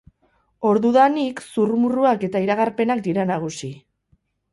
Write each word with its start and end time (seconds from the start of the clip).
Ordudanik, 0.69 1.43
zurrumurruak 1.49 2.25
eta 2.29 2.41
iragarpenak 2.47 3.05
dira 3.09 3.27
nagusi. 3.33 3.71